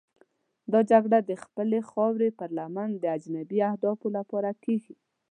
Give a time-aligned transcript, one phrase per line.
[0.71, 4.95] دا جګړه د خپلې خاورې پر لمن د اجنبي اهدافو لپاره کېږي.